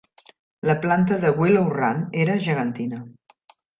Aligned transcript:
La 0.69 0.75
planta 0.85 1.19
de 1.25 1.31
Willow 1.41 1.67
Run 1.75 2.01
era 2.23 2.39
gegantina. 2.47 3.03